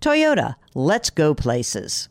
[0.00, 2.08] Toyota, let's go places.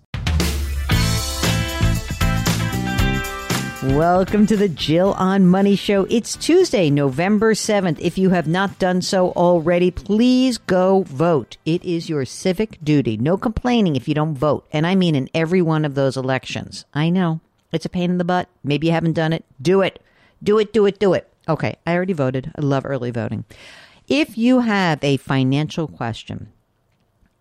[3.82, 6.06] Welcome to the Jill on Money Show.
[6.10, 7.98] It's Tuesday, November 7th.
[8.02, 11.56] If you have not done so already, please go vote.
[11.66, 13.16] It is your civic duty.
[13.16, 14.68] No complaining if you don't vote.
[14.74, 16.84] And I mean in every one of those elections.
[16.94, 17.40] I know
[17.72, 18.50] it's a pain in the butt.
[18.66, 19.46] Maybe you haven't done it.
[19.62, 20.04] Do it.
[20.44, 21.32] Do it, do it, do it.
[21.48, 22.52] Okay, I already voted.
[22.58, 23.46] I love early voting.
[24.10, 26.52] If you have a financial question,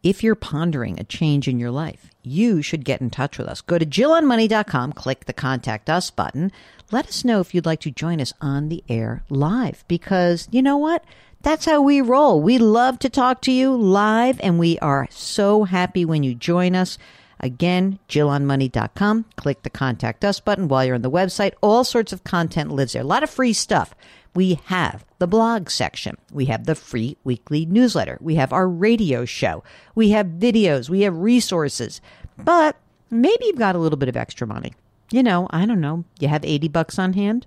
[0.09, 3.61] if you're pondering a change in your life, you should get in touch with us.
[3.61, 6.51] Go to JillOnMoney.com, click the Contact Us button.
[6.91, 10.63] Let us know if you'd like to join us on the air live because you
[10.63, 11.05] know what?
[11.43, 12.41] That's how we roll.
[12.41, 16.75] We love to talk to you live, and we are so happy when you join
[16.75, 16.97] us.
[17.41, 19.27] Again, JillOnMoney.com.
[19.37, 21.53] Click the Contact Us button while you're on the website.
[21.61, 23.03] All sorts of content lives there.
[23.03, 23.95] A lot of free stuff.
[24.35, 26.17] We have the blog section.
[26.33, 28.19] We have the free weekly newsletter.
[28.21, 29.65] We have our radio show.
[29.95, 30.89] We have videos.
[30.89, 32.01] We have resources.
[32.37, 32.77] But
[33.11, 34.75] maybe you've got a little bit of extra money.
[35.11, 36.05] You know, I don't know.
[36.21, 37.47] You have 80 bucks on hand?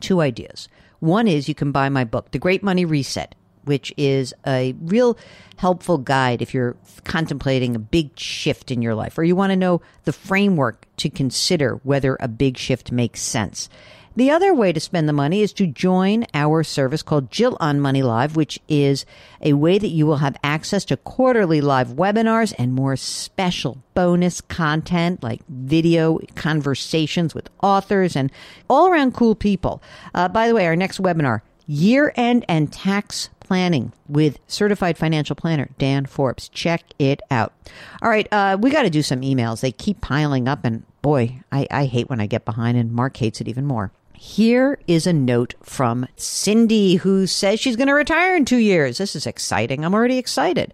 [0.00, 0.68] Two ideas.
[1.00, 5.16] One is you can buy my book, The Great Money Reset, which is a real
[5.56, 9.56] helpful guide if you're contemplating a big shift in your life or you want to
[9.56, 13.68] know the framework to consider whether a big shift makes sense.
[14.14, 17.80] The other way to spend the money is to join our service called Jill on
[17.80, 19.06] Money Live, which is
[19.40, 24.42] a way that you will have access to quarterly live webinars and more special bonus
[24.42, 28.30] content like video conversations with authors and
[28.68, 29.82] all around cool people.
[30.14, 35.36] Uh, by the way, our next webinar, year end and tax planning with certified financial
[35.36, 36.50] planner Dan Forbes.
[36.50, 37.54] Check it out.
[38.02, 39.60] All right, uh, we got to do some emails.
[39.60, 43.16] They keep piling up, and boy, I, I hate when I get behind, and Mark
[43.16, 43.90] hates it even more.
[44.24, 48.98] Here is a note from Cindy, who says she's going to retire in two years.
[48.98, 49.84] This is exciting.
[49.84, 50.72] I'm already excited.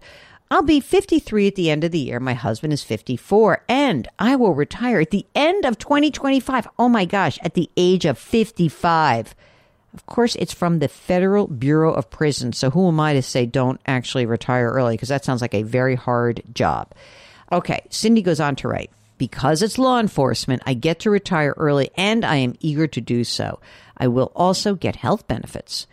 [0.51, 2.19] I'll be 53 at the end of the year.
[2.19, 6.67] My husband is 54, and I will retire at the end of 2025.
[6.77, 9.33] Oh my gosh, at the age of 55.
[9.95, 12.55] Of course, it's from the Federal Bureau of Prisons.
[12.55, 14.93] So who am I to say don't actually retire early?
[14.93, 16.93] Because that sounds like a very hard job.
[17.51, 21.91] Okay, Cindy goes on to write because it's law enforcement, I get to retire early
[21.95, 23.59] and I am eager to do so.
[23.95, 25.85] I will also get health benefits.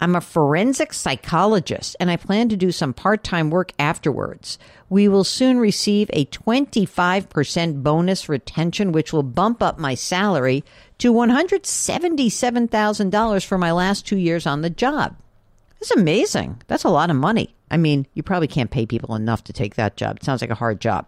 [0.00, 4.58] I'm a forensic psychologist and I plan to do some part time work afterwards.
[4.90, 10.64] We will soon receive a 25% bonus retention, which will bump up my salary
[10.98, 15.16] to $177,000 for my last two years on the job.
[15.80, 16.62] That's amazing.
[16.66, 17.54] That's a lot of money.
[17.70, 20.16] I mean, you probably can't pay people enough to take that job.
[20.16, 21.06] It sounds like a hard job.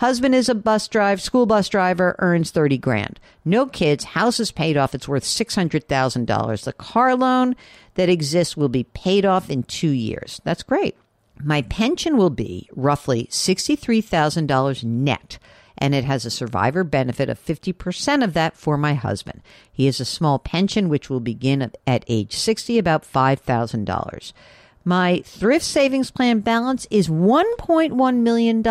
[0.00, 3.20] Husband is a bus driver, school bus driver, earns 30 grand.
[3.44, 6.64] No kids, house is paid off, it's worth $600,000.
[6.64, 7.54] The car loan
[7.96, 10.40] that exists will be paid off in 2 years.
[10.42, 10.96] That's great.
[11.38, 15.38] My pension will be roughly $63,000 net
[15.76, 19.42] and it has a survivor benefit of 50% of that for my husband.
[19.70, 24.32] He has a small pension which will begin at age 60 about $5,000.
[24.82, 28.62] My thrift savings plan balance is $1.1 million.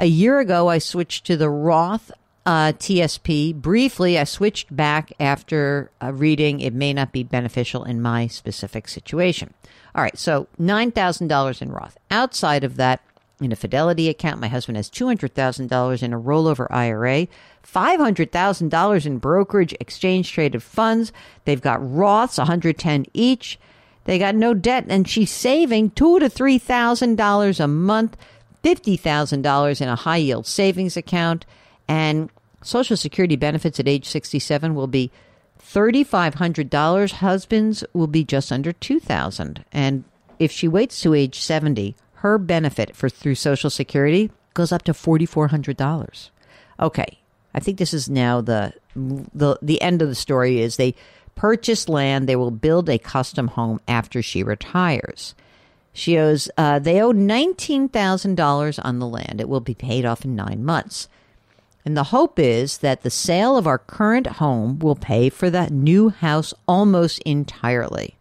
[0.00, 2.10] A year ago, I switched to the Roth
[2.46, 3.54] uh, TSP.
[3.54, 8.88] Briefly, I switched back after uh, reading it may not be beneficial in my specific
[8.88, 9.52] situation.
[9.94, 11.98] All right, so $9,000 in Roth.
[12.10, 13.02] Outside of that,
[13.42, 14.40] in a Fidelity account.
[14.40, 17.26] My husband has $200,000 in a rollover IRA,
[17.62, 21.12] $500,000 in brokerage exchange traded funds.
[21.44, 23.58] They've got Roths, 110 each.
[24.04, 28.16] They got no debt, and she's saving two to three thousand dollars a month,
[28.62, 31.46] fifty thousand dollars in a high yield savings account,
[31.88, 32.30] and
[32.62, 35.10] Social Security benefits at age sixty-seven will be
[35.58, 37.12] thirty-five hundred dollars.
[37.12, 40.04] Husbands will be just under two thousand, and
[40.38, 44.94] if she waits to age seventy, her benefit for through Social Security goes up to
[44.94, 46.30] forty-four hundred dollars.
[46.78, 47.18] Okay,
[47.54, 50.60] I think this is now the the the end of the story.
[50.60, 50.94] Is they
[51.34, 52.28] purchase land.
[52.28, 55.34] They will build a custom home after she retires.
[55.92, 59.40] She owes, uh, they owe $19,000 on the land.
[59.40, 61.08] It will be paid off in nine months.
[61.84, 65.72] And the hope is that the sale of our current home will pay for that
[65.72, 68.16] new house almost entirely.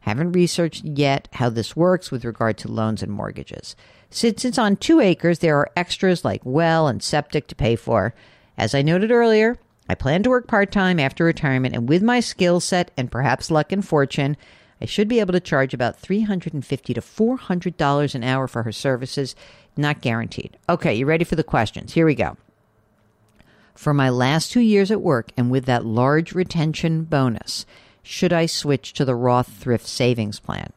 [0.00, 3.76] Haven't researched yet how this works with regard to loans and mortgages.
[4.10, 8.14] Since it's on two acres, there are extras like well and septic to pay for.
[8.56, 9.58] As I noted earlier,
[9.88, 13.50] I plan to work part time after retirement, and with my skill set and perhaps
[13.50, 14.36] luck and fortune,
[14.80, 19.34] I should be able to charge about 350 to $400 an hour for her services,
[19.76, 20.56] not guaranteed.
[20.68, 21.94] Okay, you ready for the questions?
[21.94, 22.36] Here we go.
[23.74, 27.64] For my last two years at work and with that large retention bonus,
[28.02, 30.72] should I switch to the Roth Thrift Savings Plan?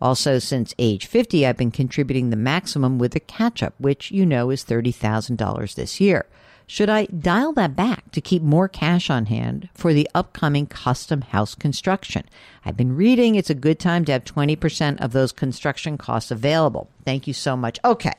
[0.00, 4.26] Also, since age 50, I've been contributing the maximum with the catch up, which you
[4.26, 6.26] know is $30,000 this year.
[6.66, 11.20] Should I dial that back to keep more cash on hand for the upcoming custom
[11.20, 12.24] house construction?
[12.64, 16.88] I've been reading it's a good time to have 20% of those construction costs available.
[17.04, 17.78] Thank you so much.
[17.84, 18.14] Okay.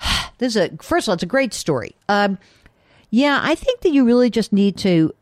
[0.38, 1.96] This is a, first of all, it's a great story.
[2.10, 2.36] Um,
[3.08, 5.14] yeah, I think that you really just need to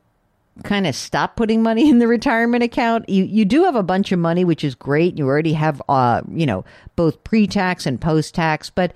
[0.62, 3.08] kind of stop putting money in the retirement account.
[3.08, 5.18] You you do have a bunch of money, which is great.
[5.18, 6.64] You already have uh, you know,
[6.96, 8.92] both pre-tax and post-tax, but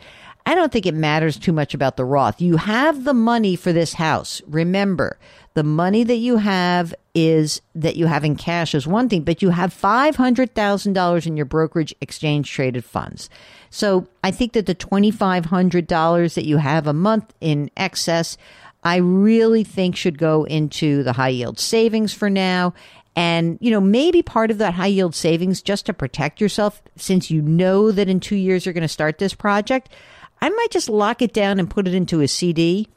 [0.49, 2.41] I don't think it matters too much about the Roth.
[2.41, 4.41] You have the money for this house.
[4.47, 5.19] Remember,
[5.53, 9.43] the money that you have is that you have in cash is one thing, but
[9.43, 13.29] you have $500,000 in your brokerage exchange traded funds.
[13.69, 18.39] So I think that the $2,500 that you have a month in excess,
[18.83, 22.73] I really think should go into the high yield savings for now.
[23.15, 27.31] And, you know, maybe part of that high yield savings just to protect yourself since
[27.31, 29.91] you know that in two years you're going to start this project.
[30.41, 32.89] I might just lock it down and put it into a CD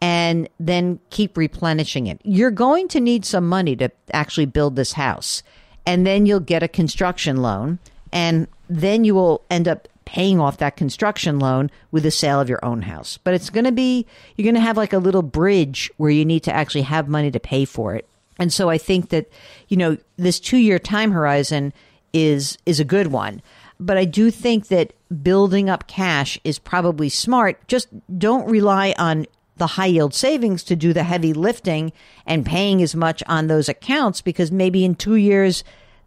[0.00, 2.20] and then keep replenishing it.
[2.24, 5.42] You're going to need some money to actually build this house.
[5.86, 7.78] And then you'll get a construction loan.
[8.12, 12.48] And then you will end up paying off that construction loan with the sale of
[12.48, 13.18] your own house.
[13.18, 14.06] But it's going to be,
[14.36, 17.30] you're going to have like a little bridge where you need to actually have money
[17.30, 18.06] to pay for it.
[18.38, 19.28] And so I think that,
[19.68, 21.72] you know, this two year time horizon
[22.12, 23.42] is, is a good one.
[23.80, 24.92] But I do think that
[25.22, 27.66] building up cash is probably smart.
[27.68, 27.88] Just
[28.18, 29.26] don't rely on
[29.56, 31.92] the high yield savings to do the heavy lifting
[32.26, 35.64] and paying as much on those accounts because maybe in two years,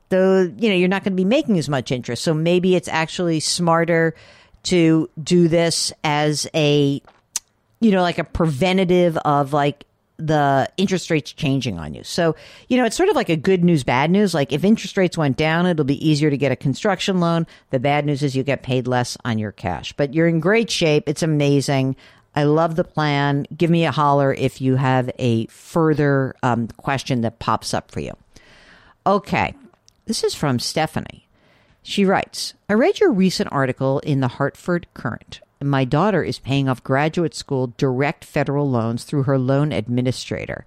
[0.10, 2.24] the you know you're not going to be making as much interest.
[2.24, 4.16] So maybe it's actually smarter
[4.64, 7.02] to do this as a
[7.80, 9.86] you know like a preventative of like
[10.20, 12.04] the interest rates changing on you.
[12.04, 12.36] So,
[12.68, 14.34] you know, it's sort of like a good news, bad news.
[14.34, 17.48] Like if interest rates went down, it'll be easier to get a construction loan.
[17.72, 20.70] The bad news is you get paid less on your cash, but you're in great
[20.70, 21.08] shape.
[21.08, 21.96] It's amazing.
[22.36, 23.48] I love the plan.
[23.56, 28.02] Give me a holler if you have a further um, question that pops up for
[28.02, 28.14] you.
[29.08, 29.56] Okay.
[30.06, 31.28] This is from Stephanie.
[31.82, 36.70] She writes I read your recent article in the Hartford Courant my daughter is paying
[36.70, 40.66] off graduate school direct federal loans through her loan administrator.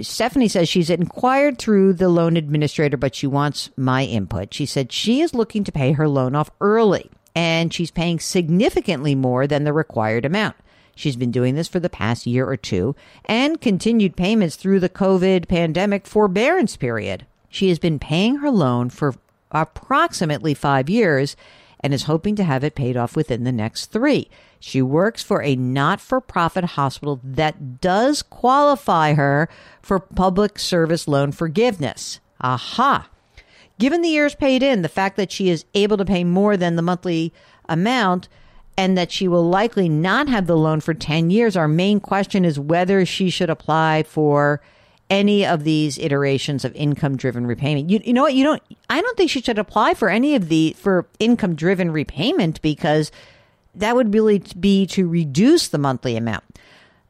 [0.00, 4.54] Stephanie says she's inquired through the loan administrator, but she wants my input.
[4.54, 9.14] She said she is looking to pay her loan off early, and she's paying significantly
[9.14, 10.56] more than the required amount.
[10.94, 14.88] She's been doing this for the past year or two and continued payments through the
[14.88, 17.26] COVID pandemic forbearance period.
[17.48, 19.14] She has been paying her loan for
[19.50, 21.36] approximately five years
[21.80, 24.28] and is hoping to have it paid off within the next three.
[24.58, 29.48] She works for a not for profit hospital that does qualify her
[29.80, 32.20] for public service loan forgiveness.
[32.40, 33.08] Aha!
[33.78, 36.76] Given the years paid in, the fact that she is able to pay more than
[36.76, 37.32] the monthly
[37.66, 38.28] amount,
[38.76, 42.44] and that she will likely not have the loan for 10 years, our main question
[42.44, 44.60] is whether she should apply for
[45.10, 47.90] any of these iterations of income driven repayment.
[47.90, 48.34] You, you know what?
[48.34, 51.90] You don't, I don't think she should apply for any of the, for income driven
[51.90, 53.10] repayment because
[53.74, 56.44] that would really be to reduce the monthly amount.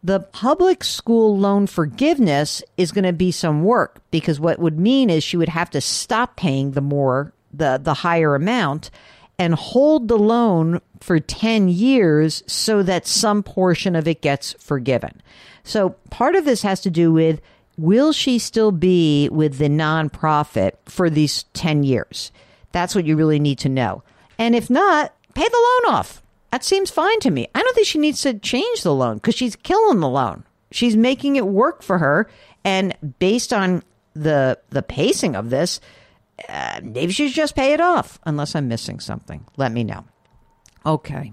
[0.02, 5.10] The public school loan forgiveness is going to be some work because what would mean
[5.10, 8.90] is she would have to stop paying the more, the, the higher amount
[9.38, 15.20] and hold the loan for 10 years so that some portion of it gets forgiven.
[15.64, 17.40] So part of this has to do with
[17.80, 22.30] will she still be with the nonprofit for these 10 years?
[22.72, 24.02] That's what you really need to know.
[24.38, 26.22] And if not, pay the loan off.
[26.50, 27.48] That seems fine to me.
[27.54, 30.44] I don't think she needs to change the loan because she's killing the loan.
[30.72, 32.28] She's making it work for her.
[32.64, 33.82] And based on
[34.14, 35.80] the the pacing of this,
[36.48, 38.18] uh, maybe she should just pay it off.
[38.24, 40.04] Unless I'm missing something, let me know.
[40.84, 41.32] Okay,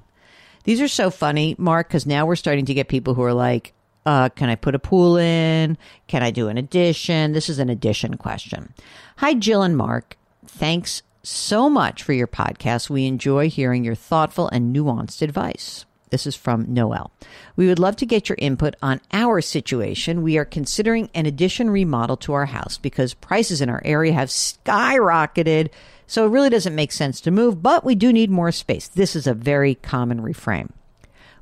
[0.64, 3.74] these are so funny, Mark, because now we're starting to get people who are like,
[4.08, 5.78] uh, "Can I put a pool in?
[6.08, 8.74] Can I do an addition?" This is an addition question.
[9.18, 10.18] Hi, Jill and Mark.
[10.46, 12.90] Thanks so much for your podcast.
[12.90, 15.86] We enjoy hearing your thoughtful and nuanced advice.
[16.10, 17.12] This is from Noel.
[17.58, 20.24] We would love to get your input on our situation.
[20.24, 24.30] We are considering an addition remodel to our house because prices in our area have
[24.30, 25.70] skyrocketed.
[26.08, 28.88] So it really doesn't make sense to move, but we do need more space.
[28.88, 30.72] This is a very common refrain.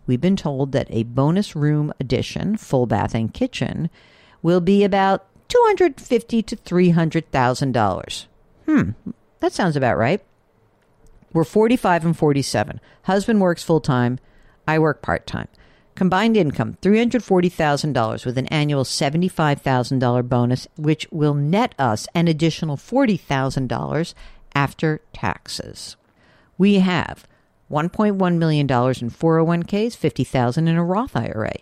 [0.08, 3.90] We've been told that a bonus room addition, full bath and kitchen,
[4.42, 8.28] will be about two hundred fifty to three hundred thousand dollars.
[8.66, 8.92] Hmm,
[9.40, 10.22] that sounds about right.
[11.34, 12.80] We're forty five and forty seven.
[13.04, 14.20] Husband works full time.
[14.68, 15.48] I work part time.
[15.96, 24.14] Combined income $340,000 with an annual $75,000 bonus, which will net us an additional $40,000
[24.54, 25.96] after taxes.
[26.58, 27.26] We have
[27.72, 31.54] $1.1 million in 401ks, $50,000 in a Roth IRA,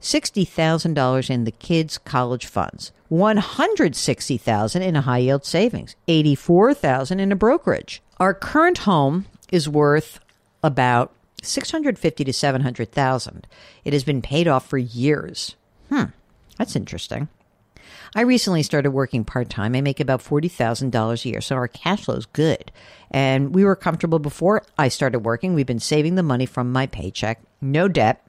[0.00, 7.36] $60,000 in the kids' college funds, $160,000 in a high yield savings, $84,000 in a
[7.36, 8.02] brokerage.
[8.18, 10.20] Our current home is worth
[10.62, 11.12] about
[11.42, 13.46] 650 to 700,000.
[13.84, 15.56] It has been paid off for years.
[15.88, 16.04] Hmm,
[16.56, 17.28] that's interesting.
[18.14, 19.74] I recently started working part time.
[19.74, 22.72] I make about $40,000 a year, so our cash flow is good.
[23.10, 25.54] And we were comfortable before I started working.
[25.54, 28.26] We've been saving the money from my paycheck, no debt.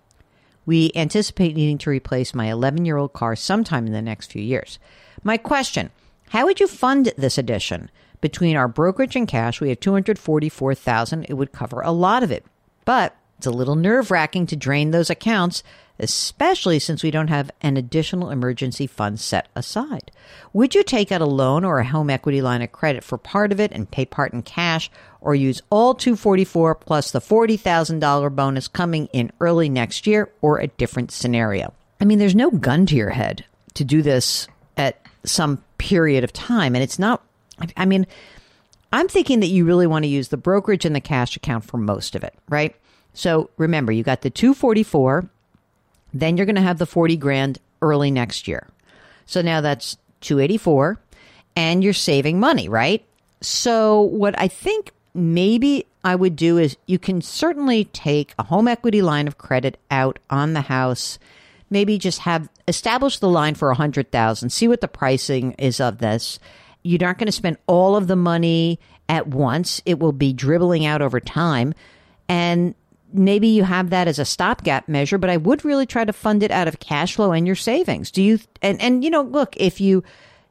[0.66, 4.42] We anticipate needing to replace my 11 year old car sometime in the next few
[4.42, 4.78] years.
[5.24, 5.90] My question
[6.30, 7.90] How would you fund this addition?
[8.22, 11.26] Between our brokerage and cash, we have 244,000.
[11.26, 12.46] It would cover a lot of it.
[12.86, 15.64] But it's a little nerve wracking to drain those accounts,
[15.98, 20.12] especially since we don't have an additional emergency fund set aside.
[20.54, 23.52] Would you take out a loan or a home equity line of credit for part
[23.52, 28.68] of it and pay part in cash, or use all 244 plus the $40,000 bonus
[28.68, 31.74] coming in early next year, or a different scenario?
[32.00, 33.44] I mean, there's no gun to your head
[33.74, 37.24] to do this at some period of time, and it's not.
[37.76, 38.06] I mean,
[38.94, 41.78] I'm thinking that you really want to use the brokerage and the cash account for
[41.78, 42.76] most of it, right?
[43.14, 45.30] So remember, you got the 244,
[46.14, 48.68] then you're going to have the 40 grand early next year.
[49.26, 51.00] So now that's 284
[51.56, 53.04] and you're saving money, right?
[53.42, 58.68] So what I think maybe I would do is you can certainly take a home
[58.68, 61.20] equity line of credit out on the house.
[61.70, 64.50] Maybe just have establish the line for a hundred thousand.
[64.52, 66.40] See what the pricing is of this
[66.84, 69.82] you're not going to spend all of the money at once.
[69.86, 71.74] It will be dribbling out over time.
[72.28, 72.76] And
[73.14, 76.44] maybe you have that as a stopgap measure, but I would really try to fund
[76.44, 78.12] it out of cash flow and your savings.
[78.12, 80.04] Do you and and you know, look, if you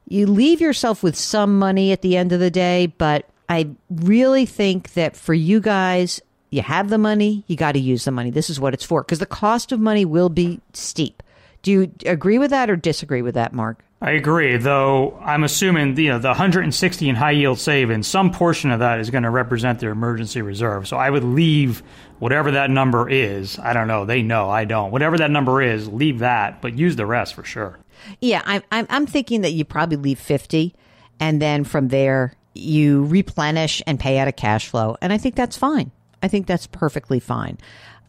[0.07, 4.45] you leave yourself with some money at the end of the day, but I really
[4.45, 8.29] think that for you guys, you have the money, you got to use the money.
[8.29, 11.23] This is what it's for because the cost of money will be steep.
[11.61, 13.83] Do you agree with that or disagree with that, Mark?
[14.03, 18.71] I agree, though I'm assuming you know, the 160 in high yield savings, some portion
[18.71, 20.87] of that is going to represent their emergency reserve.
[20.87, 21.83] So I would leave
[22.17, 23.59] whatever that number is.
[23.59, 24.05] I don't know.
[24.05, 24.49] They know.
[24.49, 24.89] I don't.
[24.89, 27.77] Whatever that number is, leave that, but use the rest for sure.
[28.19, 30.73] Yeah, I'm, I'm, I'm thinking that you probably leave 50,
[31.19, 34.97] and then from there, you replenish and pay out of cash flow.
[34.99, 35.91] And I think that's fine.
[36.23, 37.59] I think that's perfectly fine.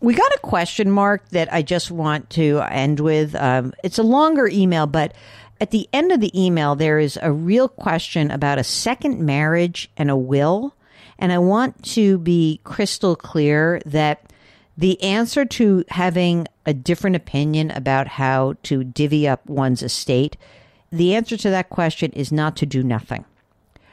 [0.03, 3.37] We got a question mark that I just want to end with.
[3.37, 5.15] Um, it's a longer email, but
[5.61, 9.89] at the end of the email, there is a real question about a second marriage
[9.97, 10.75] and a will.
[11.21, 14.33] And I want to be crystal clear that
[14.77, 20.37] the answer to having a different opinion about how to divvy up one's estate,
[20.91, 23.25] the answer to that question is not to do nothing.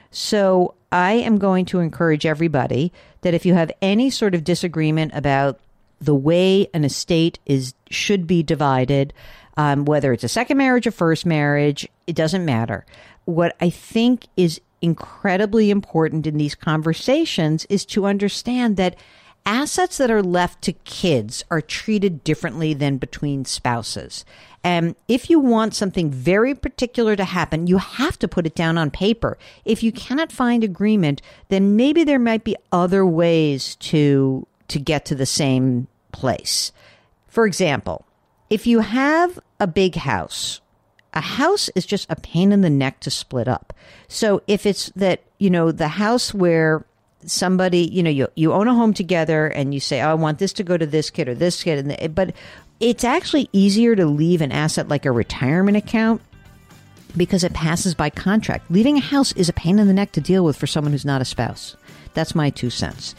[0.10, 5.12] So I am going to encourage everybody that if you have any sort of disagreement
[5.13, 5.60] about
[6.00, 9.13] the way an estate is should be divided,
[9.58, 12.86] um, whether it's a second marriage or first marriage, it doesn't matter.
[13.25, 18.96] What I think is incredibly important in these conversations is to understand that
[19.46, 24.24] assets that are left to kids are treated differently than between spouses.
[24.63, 28.77] And if you want something very particular to happen, you have to put it down
[28.77, 29.38] on paper.
[29.65, 35.06] If you cannot find agreement, then maybe there might be other ways to to get
[35.06, 36.72] to the same place.
[37.28, 38.06] For example,
[38.50, 40.62] if you have a big house,
[41.14, 43.74] a house is just a pain in the neck to split up.
[44.08, 46.86] So if it's that, you know, the house where
[47.26, 50.40] somebody, you know, you, you own a home together and you say, oh, I want
[50.40, 51.86] this to go to this kid or this kid.
[51.86, 52.34] And but
[52.80, 56.22] it's actually easier to leave an asset like a retirement account
[57.18, 58.70] because it passes by contract.
[58.72, 61.06] Leaving a house is a pain in the neck to deal with for someone who's
[61.06, 61.76] not a spouse.
[62.14, 63.16] That's my two cents.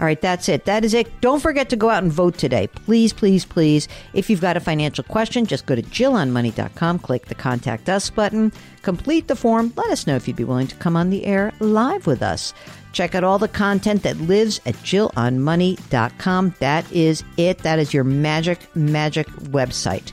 [0.00, 0.64] All right, that's it.
[0.64, 1.20] That is it.
[1.20, 2.68] Don't forget to go out and vote today.
[2.68, 3.86] Please, please, please.
[4.14, 8.50] If you've got a financial question, just go to JillOnMoney.com, click the Contact Us button,
[8.80, 9.74] complete the form.
[9.76, 12.54] Let us know if you'd be willing to come on the air live with us.
[12.92, 16.54] Check out all the content that lives at JillOnMoney.com.
[16.60, 17.58] That is it.
[17.58, 20.12] That is your magic, magic website.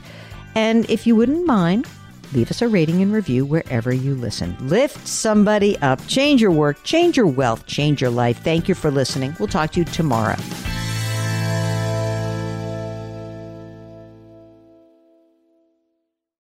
[0.54, 1.86] And if you wouldn't mind,
[2.32, 4.56] leave us a rating and review wherever you listen.
[4.60, 8.42] Lift somebody up, change your work, change your wealth, change your life.
[8.42, 9.34] Thank you for listening.
[9.38, 10.36] We'll talk to you tomorrow.